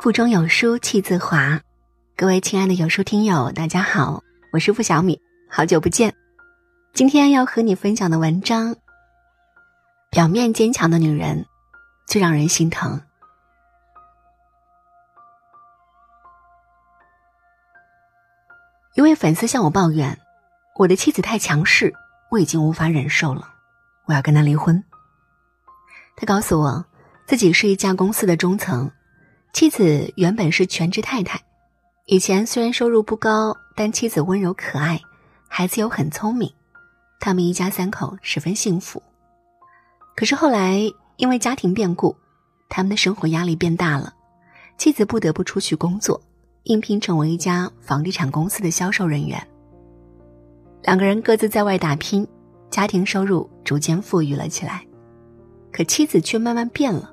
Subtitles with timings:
[0.00, 1.60] 腹中有书气自华，
[2.16, 6.14] 各位亲爱的有书听友，大家好，我是付小米，好久不见。
[6.92, 8.76] 今天要和你分享的文章，
[10.08, 11.44] 表面坚强的女人
[12.06, 13.00] 最让人心疼。
[18.94, 20.16] 一位粉丝向我抱怨，
[20.76, 21.92] 我的妻子太强势，
[22.30, 23.48] 我已经无法忍受了，
[24.06, 24.80] 我要跟她离婚。
[26.14, 26.86] 他告诉我，
[27.26, 28.88] 自己是一家公司的中层，
[29.52, 31.40] 妻子原本是全职太太。
[32.06, 35.00] 以前虽然收入不高，但妻子温柔可爱，
[35.48, 36.50] 孩子又很聪明，
[37.20, 39.02] 他们一家三口十分幸福。
[40.16, 40.80] 可是后来
[41.16, 42.16] 因为家庭变故，
[42.68, 44.14] 他们的生活压力变大了，
[44.76, 46.20] 妻子不得不出去工作，
[46.64, 49.44] 应聘成为一家房地产公司的销售人员。
[50.82, 52.26] 两个人各自在外打拼，
[52.70, 54.84] 家庭收入逐渐富裕了起来。
[55.72, 57.12] 可妻子却慢慢变了，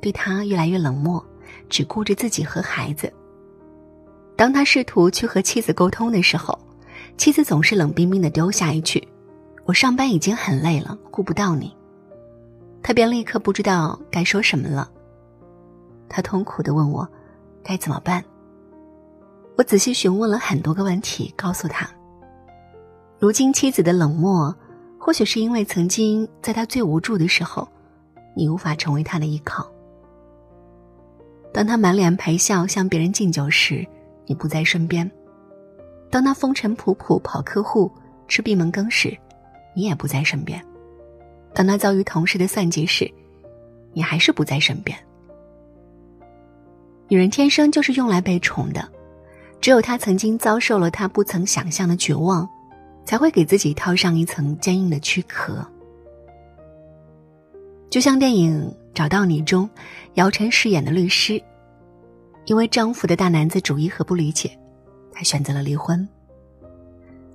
[0.00, 1.24] 对他越来越冷漠，
[1.68, 3.12] 只顾着自己和孩子。
[4.36, 6.58] 当他试图去和妻子沟通的时候，
[7.16, 9.06] 妻子总是冷冰冰的丢下一句
[9.66, 11.74] ：“我上班已经很累了，顾不到你。”
[12.82, 14.90] 他便立刻不知道该说什么了。
[16.08, 17.06] 他痛苦的问我
[17.62, 18.24] ：“该怎么办？”
[19.58, 21.90] 我仔细询问了很多个问题，告诉他：
[23.18, 24.54] 如今妻子的冷漠。
[25.00, 27.66] 或许是因为曾经在他最无助的时候，
[28.36, 29.66] 你无法成为他的依靠。
[31.52, 33.86] 当他满脸陪笑向别人敬酒时，
[34.26, 35.08] 你不在身边；
[36.10, 37.90] 当他风尘仆仆跑客户、
[38.26, 39.16] 吃闭门羹时，
[39.74, 40.60] 你也不在身边；
[41.54, 43.10] 当他遭遇同事的算计时，
[43.92, 44.98] 你还是不在身边。
[47.08, 48.88] 女人天生就是用来被宠的，
[49.60, 52.48] 只有她曾经遭受了她不曾想象的绝望。
[53.04, 55.66] 才会给自己套上一层坚硬的躯壳，
[57.88, 59.70] 就像电影《找到你》中，
[60.14, 61.40] 姚晨饰演的律师，
[62.46, 64.58] 因为丈夫的大男子主义和不理解，
[65.12, 66.04] 她选择了离婚。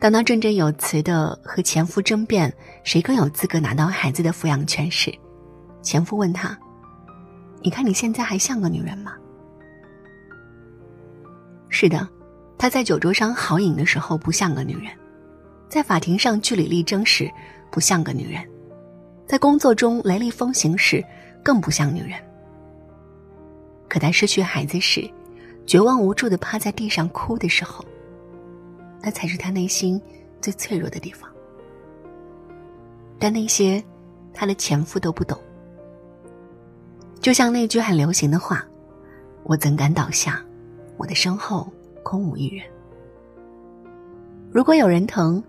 [0.00, 5.14] 当她振振有词的和前夫争辩谁更有资格拿到孩子的抚养权时，
[5.80, 6.58] 前夫问她
[7.62, 9.14] ：“你看你现在还像个女人吗？”
[11.70, 12.08] 是的，
[12.58, 14.86] 她在酒桌上豪饮的时候不像个女人。
[15.68, 17.30] 在法庭上据理力争时，
[17.70, 18.42] 不像个女人；
[19.24, 21.00] 在工作中雷厉风行时，
[21.44, 22.18] 更不像女人。
[23.88, 25.08] 可她失去孩子时，
[25.66, 27.84] 绝望无助的趴在地上哭的时候，
[29.00, 30.00] 那才是她内心
[30.40, 31.30] 最脆弱的地方。
[33.18, 33.84] 但那些，
[34.32, 35.38] 她的前夫都不懂。
[37.20, 38.66] 就像那句很流行的话
[39.44, 40.42] ：“我怎敢倒下？
[40.96, 41.72] 我的身后
[42.02, 42.66] 空无一人。”
[44.50, 45.40] 如果有人疼。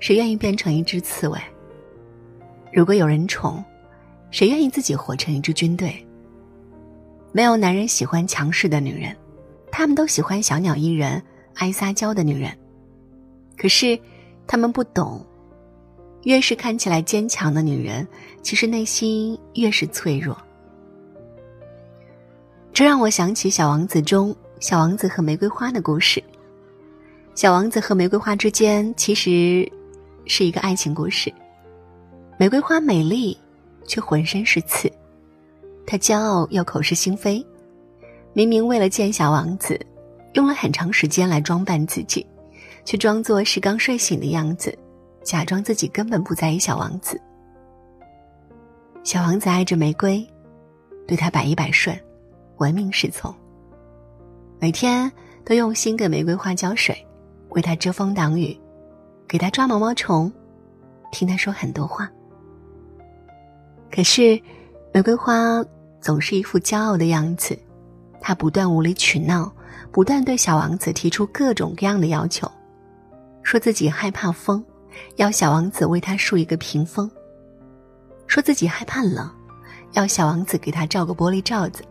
[0.00, 1.36] 谁愿意变成一只刺猬？
[2.72, 3.64] 如果有人宠，
[4.30, 6.06] 谁愿意自己活成一支军队？
[7.32, 9.14] 没有男人喜欢强势的女人，
[9.70, 11.22] 他们都喜欢小鸟依人、
[11.54, 12.50] 爱撒娇的女人。
[13.56, 13.98] 可是，
[14.46, 15.24] 他们不懂，
[16.24, 18.06] 越是看起来坚强的女人，
[18.42, 20.36] 其实内心越是脆弱。
[22.72, 26.22] 这让我想起《小王子》中小王子和玫瑰花的故事。
[27.34, 29.70] 小王子和玫瑰花之间，其实。
[30.30, 31.32] 是一个爱情故事。
[32.38, 33.34] 玫瑰花美丽，
[33.88, 34.88] 却浑身是刺。
[35.84, 37.44] 他骄傲又口是心非，
[38.32, 39.76] 明明为了见小王子，
[40.34, 42.24] 用了很长时间来装扮自己，
[42.84, 44.72] 却装作是刚睡醒的样子，
[45.24, 47.20] 假装自己根本不在意小王子。
[49.02, 50.24] 小王子爱着玫瑰，
[51.06, 51.98] 对她百依百顺，
[52.58, 53.34] 唯命是从。
[54.60, 55.10] 每天
[55.44, 57.04] 都用心给玫瑰花浇水，
[57.48, 58.56] 为她遮风挡雨。
[59.26, 60.32] 给他抓毛毛虫，
[61.12, 62.10] 听他说很多话。
[63.90, 64.40] 可是，
[64.92, 65.64] 玫瑰花
[66.00, 67.58] 总是一副骄傲的样子，
[68.20, 69.52] 他不断无理取闹，
[69.90, 72.50] 不断对小王子提出各种各样的要求，
[73.42, 74.64] 说自己害怕风，
[75.16, 77.08] 要小王子为他竖一个屏风；
[78.26, 79.28] 说自己害怕冷，
[79.92, 81.82] 要小王子给他罩个玻璃罩子。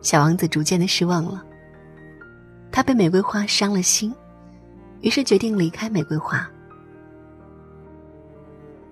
[0.00, 1.42] 小王子逐渐的失望了，
[2.72, 4.12] 他被玫瑰花伤了心。
[5.00, 6.48] 于是决定离开玫瑰花。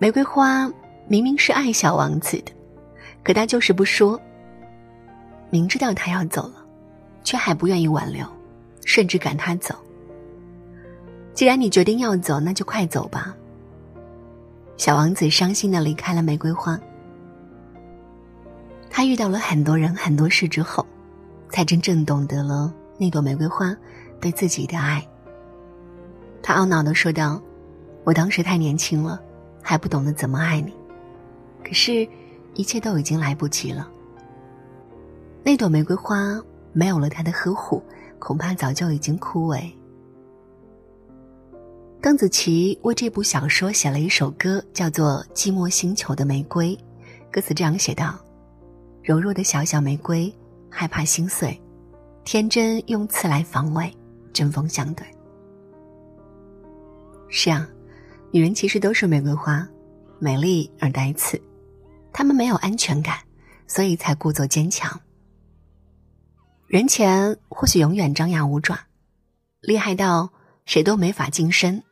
[0.01, 0.67] 玫瑰花
[1.07, 2.53] 明明是爱小王子的，
[3.23, 4.19] 可他就是不说。
[5.51, 6.55] 明知道他要走了，
[7.23, 8.27] 却还不愿意挽留，
[8.87, 9.75] 甚至赶他走。
[11.35, 13.37] 既然你决定要走，那就快走吧。
[14.79, 16.81] 小王子伤心的离开了玫瑰花。
[18.89, 20.87] 他遇到了很多人、很多事之后，
[21.51, 23.77] 才真正懂得了那朵玫瑰花
[24.19, 25.07] 对自己的爱。
[26.43, 27.39] 他懊恼的说道
[28.03, 29.21] ：“我当时太年轻了，
[29.71, 30.75] 还不懂得怎么爱你。
[31.65, 32.09] 可是，
[32.55, 33.89] 一切都已经来不及了。
[35.45, 37.81] 那朵玫瑰花没有了他的呵护，
[38.19, 39.71] 恐怕早就已经枯萎。
[42.03, 46.77] 邓紫棋为这部小说写了一首歌，叫做《寂寞星球的玫瑰》，
[47.33, 48.19] 歌词这样写道
[49.05, 50.35] ：“柔弱的小小玫瑰，
[50.69, 51.57] 害怕心碎，
[52.25, 53.97] 天真用刺来防卫，
[54.33, 55.07] 针锋相对。”
[57.31, 57.69] 是啊，
[58.33, 59.69] 女人其实都是玫瑰花，
[60.19, 61.41] 美丽而带刺，
[62.13, 63.19] 她们没有安全感，
[63.67, 65.01] 所以才故作坚强。
[66.69, 68.79] 人前或许永远张牙舞爪，
[69.61, 70.31] 厉害到
[70.65, 71.83] 谁都没法近身。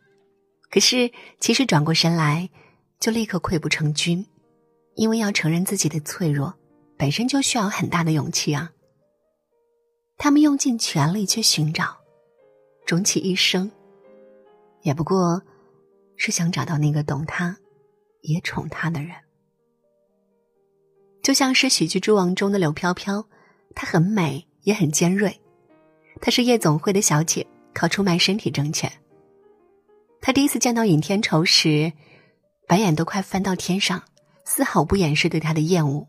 [0.70, 2.48] 可是，其实转过身来，
[3.00, 4.24] 就立刻溃不成军，
[4.94, 6.54] 因为要承认自己的脆弱，
[6.96, 8.70] 本身就需要很大的勇气啊。
[10.16, 11.96] 他们用尽全力去寻找，
[12.86, 13.68] 终其一生，
[14.82, 15.42] 也不过
[16.18, 17.56] 是想找到那个懂他，
[18.20, 19.12] 也宠他的人。
[21.22, 23.26] 就像是喜剧之王中的柳飘飘，
[23.74, 25.40] 她很美，也很尖锐，
[26.20, 28.92] 她是夜总会的小姐，靠出卖身体挣钱。
[30.20, 31.92] 他第一次见到尹天仇时，
[32.66, 34.02] 白眼都快翻到天上，
[34.44, 36.08] 丝毫不掩饰对他的厌恶。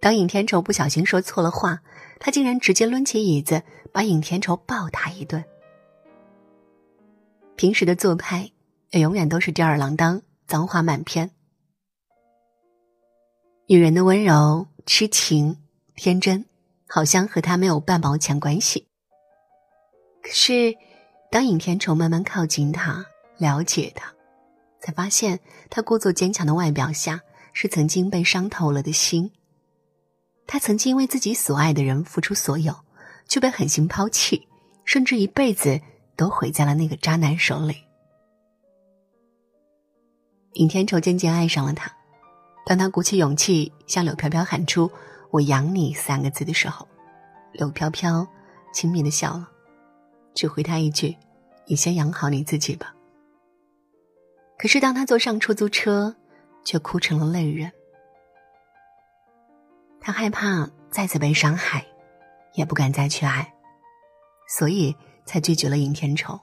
[0.00, 1.80] 当尹天仇不小心说错了话，
[2.18, 3.62] 他竟然直接抡起椅子
[3.92, 5.44] 把尹天仇暴打一顿。
[7.56, 8.50] 平时的做派
[8.90, 11.30] 也永远都是吊儿郎当、脏话满篇。
[13.66, 15.58] 女人的温柔、痴情、
[15.94, 16.44] 天真，
[16.86, 18.86] 好像和他没有半毛钱关系。
[20.22, 20.76] 可是。
[21.30, 23.04] 当尹天仇慢慢靠近他，
[23.36, 24.10] 了解他，
[24.80, 25.38] 才发现
[25.68, 27.20] 他故作坚强的外表下
[27.52, 29.30] 是曾经被伤透了的心。
[30.46, 32.74] 他曾经为自己所爱的人付出所有，
[33.28, 34.48] 却被狠心抛弃，
[34.86, 35.78] 甚至一辈子
[36.16, 37.76] 都毁在了那个渣男手里。
[40.54, 41.90] 尹天仇渐渐爱上了他。
[42.66, 44.90] 当他鼓起勇气向柳飘飘喊出
[45.30, 46.86] “我养你”三个字的时候，
[47.52, 48.26] 柳飘飘
[48.72, 49.48] 轻蔑的笑了。
[50.34, 51.16] 只回他一句
[51.66, 52.94] ：“你先养好你自己吧。”
[54.58, 56.14] 可是当他坐上出租车，
[56.64, 57.72] 却哭成了泪人。
[60.00, 61.86] 他害怕再次被伤害，
[62.54, 63.54] 也不敢再去爱，
[64.48, 64.94] 所以
[65.24, 66.38] 才拒绝了尹天仇。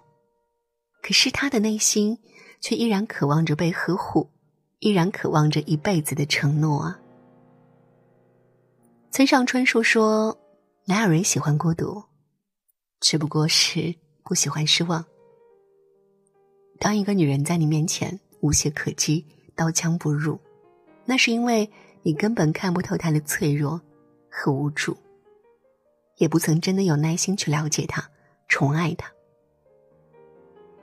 [1.01, 2.17] 可是他的内心
[2.65, 4.27] 却依然渴望着被呵护，
[4.79, 6.99] 依然渴望着一辈子的承诺啊。
[9.11, 10.35] 村上春树说
[10.85, 12.03] ：“哪有人喜欢孤独？”
[12.99, 15.05] 只不过是不喜欢失望。
[16.79, 19.23] 当一个女人在你面前无懈可击、
[19.55, 20.39] 刀枪不入，
[21.05, 21.69] 那是因为
[22.01, 23.79] 你根本看不透她的脆弱
[24.27, 24.97] 和无助，
[26.17, 28.09] 也不曾真的有耐心去了解她、
[28.47, 29.07] 宠爱她。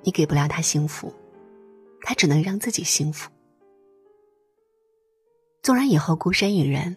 [0.04, 1.12] 你给不了她幸福，
[2.02, 3.30] 她只能让自己幸福。
[5.62, 6.96] 纵然以后孤身一人，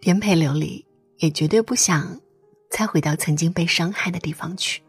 [0.00, 0.84] 颠沛流离，
[1.18, 2.20] 也绝对不想。
[2.70, 4.80] 再回到曾经被伤害的地方去。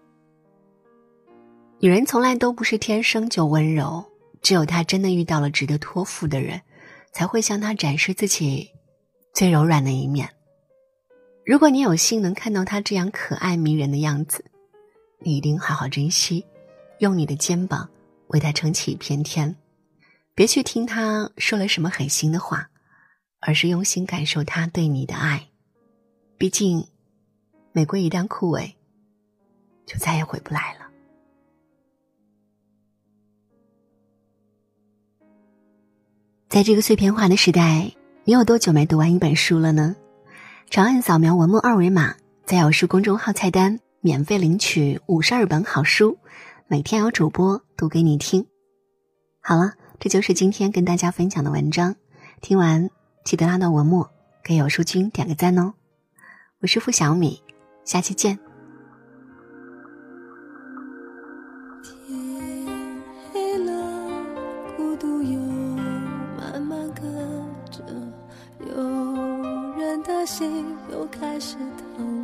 [1.80, 4.06] 女人从来都不是天生就温柔，
[4.40, 6.62] 只有她真的遇到了值得托付的人，
[7.12, 8.70] 才会向她展示自己
[9.34, 10.30] 最柔软的一面。
[11.44, 14.46] 如果你有幸能看到她这样可爱迷人的样子，
[15.18, 16.46] 你一定好好珍惜，
[17.00, 17.90] 用你的肩膀
[18.32, 19.56] 为他撑起一片天。
[20.36, 22.70] 别去听他说了什么狠心的话，
[23.40, 25.48] 而是用心感受他对你的爱。
[26.38, 26.86] 毕竟。
[27.74, 28.74] 玫瑰一旦枯萎，
[29.86, 30.90] 就再也回不来了。
[36.50, 37.90] 在这个碎片化的时代，
[38.26, 39.96] 你有多久没读完一本书了呢？
[40.70, 42.14] 长按扫描文末二维码，
[42.46, 46.18] 在有书公众号菜单免费领取五十二本好书，
[46.72, 48.48] 每天有主播读给你听。
[49.42, 51.98] 好了，这就是今天跟大家分享的文章。
[52.40, 52.90] 听完
[53.26, 54.10] 记得拉到文末
[54.42, 55.74] 给有书君点个赞哦。
[56.62, 57.44] 我是付小米。
[57.84, 58.40] 下期见。
[61.84, 62.66] 天
[63.34, 64.10] 黑了，
[64.78, 65.38] 孤独又
[66.38, 67.04] 慢慢跟
[67.70, 67.84] 着，
[68.60, 71.58] 有人的心又开始
[71.98, 72.21] 疼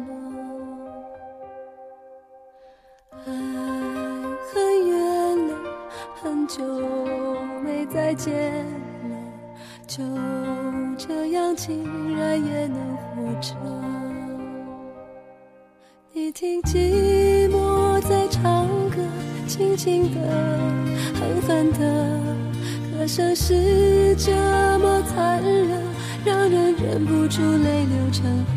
[8.28, 8.66] 见
[9.08, 9.16] 了，
[9.88, 10.04] 就
[10.98, 13.56] 这样竟然也能活着。
[16.12, 18.98] 你听寂寞在唱歌，
[19.48, 20.20] 轻轻的，
[21.16, 22.22] 狠狠的，
[22.92, 24.34] 歌声是这
[24.80, 25.82] 么残忍，
[26.26, 28.57] 让人忍不住泪流成河。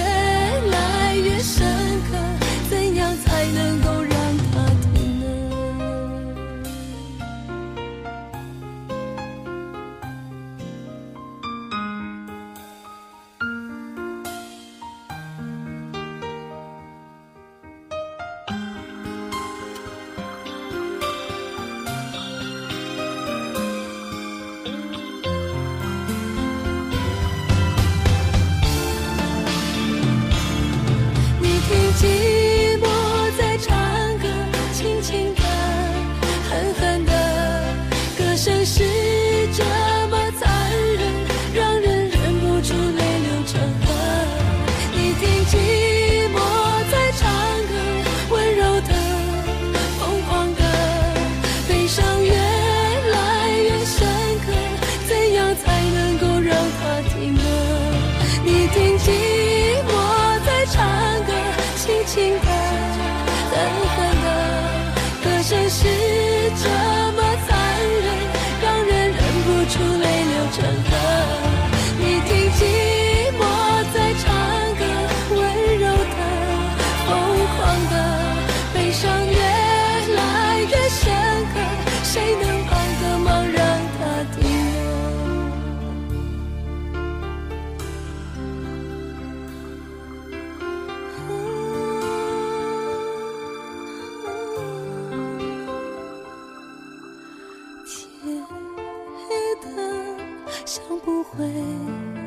[100.71, 101.45] 想不会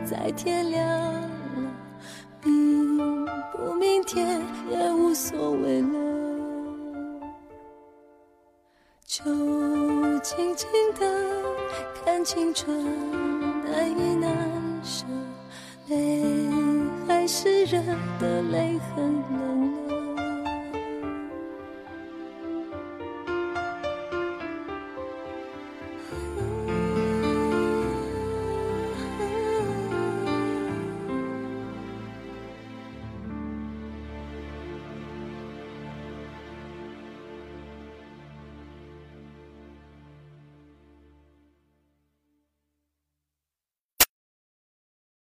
[0.05, 1.31] 再天亮了，
[2.43, 4.39] 明不明天
[4.71, 5.99] 也无所谓了，
[9.07, 9.25] 就
[10.19, 10.69] 静静
[11.01, 11.11] 的
[12.05, 12.85] 看青春
[13.65, 14.31] 难以难
[14.83, 15.07] 舍，
[15.89, 16.23] 泪
[17.09, 17.81] 还是热
[18.21, 19.54] 的泪很冷。